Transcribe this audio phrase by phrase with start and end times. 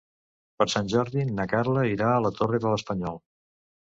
[0.61, 3.23] Per Sant Jordi na Carla irà a la Torre de l'Espanyol.